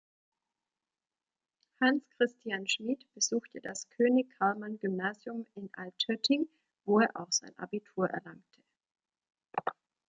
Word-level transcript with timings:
Hans-Christian 1.79 2.65
Schmid 2.67 3.05
besuchte 3.13 3.61
das 3.61 3.87
König-Karlmann-Gymnasium 3.89 5.45
in 5.53 5.69
Altötting, 5.73 6.49
wo 6.85 7.01
er 7.01 7.15
auch 7.21 7.31
sein 7.31 7.55
Abitur 7.59 8.09
erlangte. 8.09 8.61